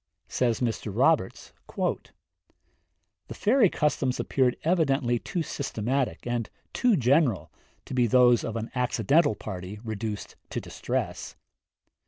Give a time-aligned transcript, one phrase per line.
[0.27, 0.91] Says Mr.
[0.91, 7.51] Roberts: 'The fairy customs appeared evidently too systematic, and too general,
[7.85, 11.35] to be those of an accidental party reduced to distress.